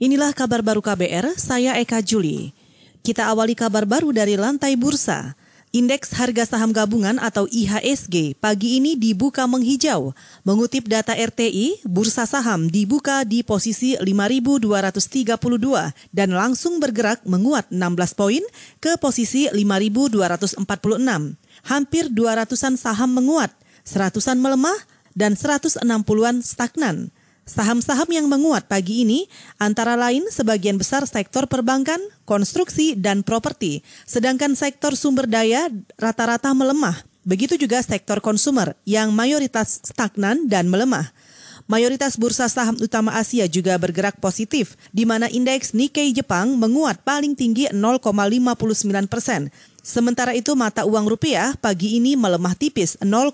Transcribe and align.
Inilah 0.00 0.32
kabar 0.32 0.64
baru 0.64 0.80
KBR, 0.80 1.36
saya 1.36 1.76
Eka 1.76 2.00
Juli. 2.00 2.56
Kita 3.04 3.28
awali 3.28 3.52
kabar 3.52 3.84
baru 3.84 4.16
dari 4.16 4.32
lantai 4.32 4.72
bursa. 4.72 5.36
Indeks 5.76 6.16
harga 6.16 6.48
saham 6.48 6.72
gabungan 6.72 7.20
atau 7.20 7.44
IHSG 7.44 8.40
pagi 8.40 8.80
ini 8.80 8.96
dibuka 8.96 9.44
menghijau. 9.44 10.16
Mengutip 10.40 10.88
data 10.88 11.12
RTI, 11.12 11.84
bursa 11.84 12.24
saham 12.24 12.72
dibuka 12.72 13.28
di 13.28 13.44
posisi 13.44 13.92
5.232 14.00 15.36
dan 16.16 16.32
langsung 16.32 16.80
bergerak 16.80 17.20
menguat 17.28 17.68
16 17.68 18.16
poin 18.16 18.40
ke 18.80 18.96
posisi 18.96 19.52
5.246. 19.52 20.64
Hampir 21.68 22.08
200-an 22.08 22.74
saham 22.80 23.20
menguat, 23.20 23.52
100-an 23.84 24.40
melemah, 24.40 24.80
dan 25.12 25.36
160-an 25.36 26.40
stagnan. 26.40 27.12
Saham-saham 27.50 28.06
yang 28.14 28.30
menguat 28.30 28.70
pagi 28.70 29.02
ini 29.02 29.26
antara 29.58 29.98
lain 29.98 30.22
sebagian 30.30 30.78
besar 30.78 31.02
sektor 31.10 31.50
perbankan, 31.50 31.98
konstruksi, 32.22 32.94
dan 32.94 33.26
properti, 33.26 33.82
sedangkan 34.06 34.54
sektor 34.54 34.94
sumber 34.94 35.26
daya 35.26 35.66
rata-rata 35.98 36.54
melemah. 36.54 37.02
Begitu 37.26 37.58
juga 37.58 37.82
sektor 37.82 38.22
konsumer 38.22 38.78
yang 38.86 39.10
mayoritas 39.10 39.82
stagnan 39.82 40.46
dan 40.46 40.70
melemah. 40.70 41.10
Mayoritas 41.70 42.18
bursa 42.18 42.50
saham 42.50 42.74
utama 42.82 43.14
Asia 43.14 43.46
juga 43.46 43.78
bergerak 43.78 44.18
positif, 44.18 44.74
di 44.90 45.06
mana 45.06 45.30
indeks 45.30 45.70
Nikkei 45.70 46.10
Jepang 46.10 46.58
menguat 46.58 46.98
paling 47.06 47.38
tinggi 47.38 47.70
0,59 47.70 49.06
persen, 49.06 49.54
Sementara 49.80 50.36
itu 50.36 50.52
mata 50.52 50.84
uang 50.84 51.08
rupiah 51.08 51.56
pagi 51.56 51.96
ini 51.96 52.12
melemah 52.12 52.52
tipis 52.52 53.00
0,18 53.00 53.32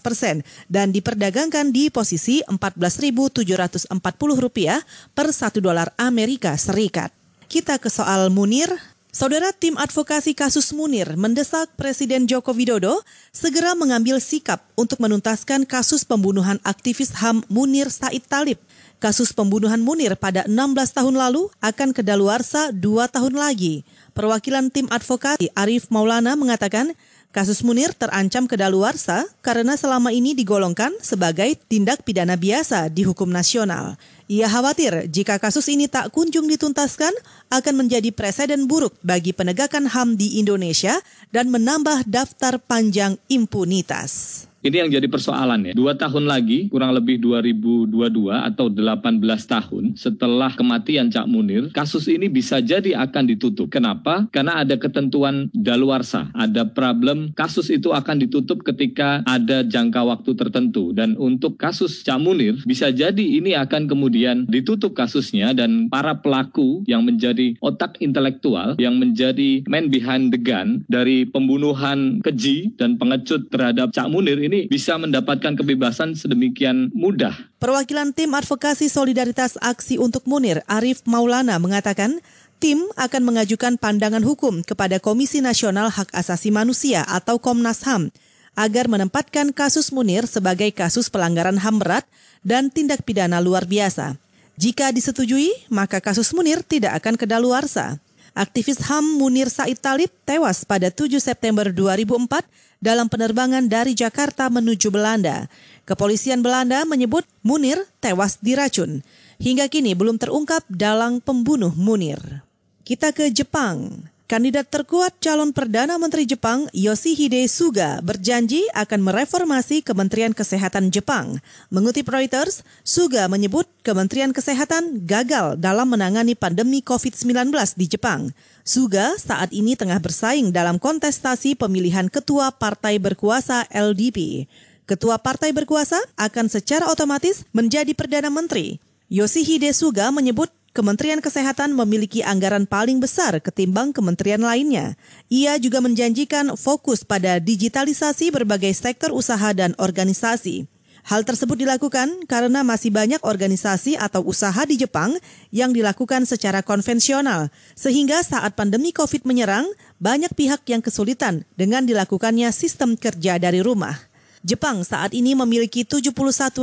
persen 0.00 0.40
dan 0.64 0.96
diperdagangkan 0.96 1.68
di 1.68 1.92
posisi 1.92 2.40
14.740 2.48 3.92
rupiah 4.40 4.80
per 5.12 5.28
satu 5.28 5.60
dolar 5.60 5.92
Amerika 6.00 6.56
Serikat. 6.56 7.12
Kita 7.52 7.76
ke 7.76 7.92
soal 7.92 8.32
Munir. 8.32 8.72
Saudara 9.18 9.50
tim 9.50 9.74
advokasi 9.74 10.30
kasus 10.30 10.70
Munir 10.70 11.18
mendesak 11.18 11.74
Presiden 11.74 12.30
Joko 12.30 12.54
Widodo 12.54 13.02
segera 13.34 13.74
mengambil 13.74 14.22
sikap 14.22 14.62
untuk 14.78 15.02
menuntaskan 15.02 15.66
kasus 15.66 16.06
pembunuhan 16.06 16.62
aktivis 16.62 17.10
HAM 17.18 17.42
Munir 17.50 17.90
Said 17.90 18.22
Talib. 18.30 18.62
Kasus 19.02 19.34
pembunuhan 19.34 19.82
Munir 19.82 20.14
pada 20.14 20.46
16 20.46 20.54
tahun 20.94 21.18
lalu 21.18 21.50
akan 21.58 21.90
kedaluarsa 21.90 22.70
dua 22.70 23.10
tahun 23.10 23.34
lagi. 23.34 23.82
Perwakilan 24.14 24.70
tim 24.70 24.86
advokasi 24.86 25.50
Arif 25.50 25.90
Maulana 25.90 26.38
mengatakan 26.38 26.94
kasus 27.30 27.60
Munir 27.60 27.92
terancam 27.94 28.48
kedaluarsa 28.48 29.28
karena 29.44 29.76
selama 29.76 30.10
ini 30.10 30.32
digolongkan 30.32 30.92
sebagai 31.04 31.54
tindak 31.68 32.02
pidana 32.02 32.34
biasa 32.34 32.88
di 32.88 33.04
hukum 33.04 33.28
nasional. 33.28 34.00
Ia 34.28 34.44
khawatir 34.44 35.08
jika 35.08 35.40
kasus 35.40 35.72
ini 35.72 35.88
tak 35.88 36.12
kunjung 36.12 36.44
dituntaskan 36.52 37.12
akan 37.48 37.74
menjadi 37.80 38.12
presiden 38.12 38.68
buruk 38.68 38.92
bagi 39.00 39.32
penegakan 39.32 39.88
HAM 39.88 40.20
di 40.20 40.36
Indonesia 40.36 41.00
dan 41.32 41.48
menambah 41.48 42.04
daftar 42.04 42.60
panjang 42.60 43.16
impunitas. 43.32 44.44
Ini 44.58 44.82
yang 44.82 44.90
jadi 44.90 45.06
persoalan 45.06 45.70
ya. 45.70 45.72
Dua 45.72 45.94
tahun 45.94 46.26
lagi, 46.26 46.66
kurang 46.66 46.90
lebih 46.90 47.22
2022 47.22 47.94
atau 48.34 48.66
18 48.66 49.22
tahun 49.46 49.84
setelah 49.94 50.50
kematian 50.58 51.14
Cak 51.14 51.30
Munir, 51.30 51.70
kasus 51.70 52.10
ini 52.10 52.26
bisa 52.26 52.58
jadi 52.58 52.98
akan 53.06 53.30
ditutup. 53.30 53.70
Kenapa? 53.70 54.26
Karena 54.34 54.58
ada 54.66 54.74
ketentuan 54.74 55.46
daluarsa. 55.54 56.34
Ada 56.34 56.66
problem 56.74 57.30
kasus 57.38 57.70
itu 57.70 57.94
akan 57.94 58.18
ditutup 58.18 58.66
ketika 58.66 59.22
ada 59.30 59.62
jangka 59.62 60.02
waktu 60.02 60.34
tertentu. 60.34 60.90
Dan 60.90 61.14
untuk 61.14 61.54
kasus 61.54 62.02
Cak 62.02 62.18
Munir, 62.18 62.58
bisa 62.66 62.90
jadi 62.90 63.22
ini 63.22 63.54
akan 63.54 63.86
kemudian 63.86 64.42
ditutup 64.50 64.98
kasusnya 64.98 65.54
dan 65.54 65.86
para 65.86 66.18
pelaku 66.18 66.82
yang 66.90 67.06
menjadi 67.06 67.54
otak 67.62 68.02
intelektual, 68.02 68.74
yang 68.82 68.98
menjadi 68.98 69.62
man 69.70 69.86
behind 69.86 70.34
the 70.34 70.40
gun 70.40 70.82
dari 70.90 71.30
pembunuhan 71.30 72.18
keji 72.26 72.74
dan 72.74 72.98
pengecut 72.98 73.46
terhadap 73.54 73.94
Cak 73.94 74.10
Munir 74.10 74.48
ini 74.48 74.57
bisa 74.66 74.98
mendapatkan 74.98 75.54
kebebasan 75.54 76.18
sedemikian 76.18 76.90
mudah. 76.90 77.38
Perwakilan 77.62 78.10
tim 78.10 78.34
advokasi 78.34 78.90
solidaritas 78.90 79.54
aksi 79.62 80.02
untuk 80.02 80.26
Munir, 80.26 80.66
Arif 80.66 81.06
Maulana 81.06 81.62
mengatakan, 81.62 82.18
tim 82.58 82.82
akan 82.98 83.22
mengajukan 83.22 83.78
pandangan 83.78 84.26
hukum 84.26 84.66
kepada 84.66 84.98
Komisi 84.98 85.38
Nasional 85.38 85.94
Hak 85.94 86.10
Asasi 86.10 86.50
Manusia 86.50 87.06
atau 87.06 87.38
Komnas 87.38 87.86
HAM 87.86 88.10
agar 88.58 88.90
menempatkan 88.90 89.54
kasus 89.54 89.94
Munir 89.94 90.26
sebagai 90.26 90.74
kasus 90.74 91.06
pelanggaran 91.06 91.62
HAM 91.62 91.78
berat 91.78 92.04
dan 92.42 92.74
tindak 92.74 93.06
pidana 93.06 93.38
luar 93.38 93.70
biasa. 93.70 94.18
Jika 94.58 94.90
disetujui, 94.90 95.54
maka 95.70 96.02
kasus 96.02 96.34
Munir 96.34 96.66
tidak 96.66 96.98
akan 96.98 97.14
kedaluarsa. 97.14 98.02
Aktivis 98.36 98.80
HAM 98.84 99.16
Munir 99.16 99.48
Said 99.48 99.80
Talib 99.80 100.12
tewas 100.28 100.64
pada 100.66 100.92
7 100.92 101.20
September 101.20 101.68
2004 101.72 102.44
dalam 102.78 103.06
penerbangan 103.10 103.66
dari 103.66 103.94
Jakarta 103.94 104.46
menuju 104.52 104.90
Belanda. 104.92 105.46
Kepolisian 105.88 106.44
Belanda 106.44 106.84
menyebut 106.84 107.24
Munir 107.40 107.80
tewas 107.98 108.36
diracun. 108.40 109.00
Hingga 109.38 109.70
kini 109.70 109.94
belum 109.94 110.18
terungkap 110.18 110.66
dalang 110.66 111.22
pembunuh 111.22 111.70
Munir. 111.72 112.42
Kita 112.82 113.14
ke 113.14 113.30
Jepang. 113.30 114.08
Kandidat 114.28 114.68
terkuat 114.68 115.16
calon 115.24 115.56
Perdana 115.56 115.96
Menteri 115.96 116.28
Jepang 116.28 116.68
Yoshihide 116.76 117.48
Suga 117.48 118.04
berjanji 118.04 118.60
akan 118.76 119.00
mereformasi 119.00 119.80
Kementerian 119.80 120.36
Kesehatan 120.36 120.92
Jepang. 120.92 121.40
Mengutip 121.72 122.04
Reuters, 122.12 122.60
Suga 122.84 123.24
menyebut 123.32 123.64
Kementerian 123.80 124.36
Kesehatan 124.36 125.08
gagal 125.08 125.56
dalam 125.56 125.88
menangani 125.88 126.36
pandemi 126.36 126.84
COVID-19 126.84 127.56
di 127.80 127.88
Jepang. 127.88 128.28
Suga 128.68 129.16
saat 129.16 129.48
ini 129.48 129.80
tengah 129.80 129.96
bersaing 129.96 130.52
dalam 130.52 130.76
kontestasi 130.76 131.56
pemilihan 131.56 132.12
ketua 132.12 132.52
partai 132.52 133.00
berkuasa 133.00 133.64
LDP. 133.72 134.44
Ketua 134.84 135.16
partai 135.16 135.56
berkuasa 135.56 136.04
akan 136.20 136.52
secara 136.52 136.84
otomatis 136.92 137.48
menjadi 137.56 137.96
Perdana 137.96 138.28
Menteri. 138.28 138.76
Yoshihide 139.08 139.72
Suga 139.72 140.12
menyebut 140.12 140.52
Kementerian 140.76 141.24
Kesehatan 141.24 141.72
memiliki 141.72 142.20
anggaran 142.20 142.68
paling 142.68 143.00
besar 143.00 143.40
ketimbang 143.40 143.96
kementerian 143.96 144.44
lainnya. 144.44 145.00
Ia 145.32 145.56
juga 145.56 145.80
menjanjikan 145.80 146.54
fokus 146.60 147.02
pada 147.02 147.40
digitalisasi 147.40 148.28
berbagai 148.28 148.76
sektor 148.76 149.10
usaha 149.10 149.50
dan 149.56 149.72
organisasi. 149.80 150.68
Hal 151.08 151.24
tersebut 151.24 151.56
dilakukan 151.56 152.28
karena 152.28 152.60
masih 152.60 152.92
banyak 152.92 153.24
organisasi 153.24 153.96
atau 153.96 154.20
usaha 154.28 154.60
di 154.68 154.76
Jepang 154.76 155.16
yang 155.48 155.72
dilakukan 155.72 156.28
secara 156.28 156.60
konvensional, 156.60 157.48
sehingga 157.72 158.20
saat 158.20 158.52
pandemi 158.52 158.92
COVID 158.92 159.24
menyerang, 159.24 159.64
banyak 159.96 160.28
pihak 160.36 160.68
yang 160.68 160.84
kesulitan 160.84 161.48
dengan 161.56 161.88
dilakukannya 161.88 162.52
sistem 162.52 162.92
kerja 162.92 163.40
dari 163.40 163.64
rumah. 163.64 163.96
Jepang 164.44 164.84
saat 164.84 165.16
ini 165.16 165.32
memiliki 165.32 165.82
71 165.82 166.12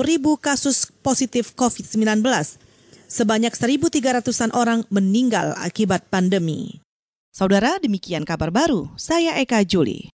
ribu 0.06 0.38
kasus 0.38 0.94
positif 1.02 1.58
COVID-19 1.58 2.22
sebanyak 3.12 3.52
1.300-an 3.52 4.56
orang 4.56 4.88
meninggal 4.88 5.54
akibat 5.60 6.08
pandemi. 6.08 6.80
Saudara, 7.36 7.76
demikian 7.84 8.24
kabar 8.24 8.48
baru. 8.48 8.96
Saya 8.96 9.36
Eka 9.36 9.60
Juli. 9.68 10.15